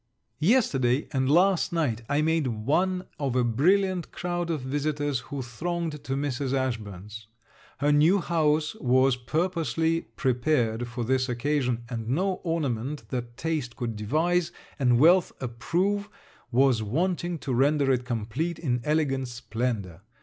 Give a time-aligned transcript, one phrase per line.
[0.39, 6.03] Yesterday and last night, I made one of a brilliant crowd of visitors who thronged
[6.05, 6.53] to Mrs.
[6.53, 7.27] Ashburn's.
[7.77, 13.95] Her new house was purposely prepared for this occasion; and no ornament that taste could
[13.95, 16.09] devise and wealth approve
[16.51, 20.01] was wanting to render it complete in elegant splendour.